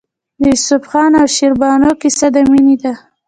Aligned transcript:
د 0.41 0.43
یوسف 0.51 0.83
خان 0.91 1.11
او 1.21 1.27
شیربانو 1.35 1.89
کیسه 2.01 2.27
د 2.35 2.37
مینې 2.51 2.75
ده. 2.83 2.93